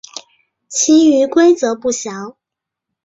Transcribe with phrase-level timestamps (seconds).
[0.67, 2.35] 其余规则不详。